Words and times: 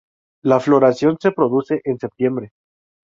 La 0.41 0.59
floración 0.59 1.17
se 1.19 1.31
produce 1.31 1.79
en 1.83 1.99
septiembre. 1.99 2.53